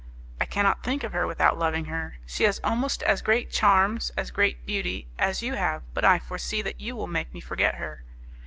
[0.41, 2.17] "I cannot think of her without loving her.
[2.25, 6.63] She has almost as great charms, as great beauty, as you have; but I foresee
[6.63, 8.03] that you will make me forget her."